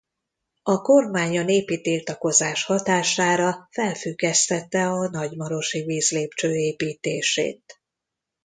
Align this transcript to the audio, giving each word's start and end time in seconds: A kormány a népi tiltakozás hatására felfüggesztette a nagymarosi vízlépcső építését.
A 0.63 0.81
kormány 0.81 1.37
a 1.37 1.43
népi 1.43 1.81
tiltakozás 1.81 2.63
hatására 2.65 3.67
felfüggesztette 3.71 4.85
a 4.87 5.09
nagymarosi 5.09 5.83
vízlépcső 5.83 6.55
építését. 6.55 7.81